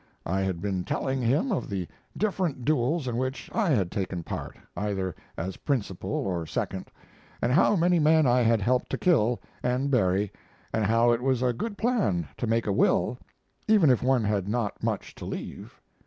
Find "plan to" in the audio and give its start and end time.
11.77-12.47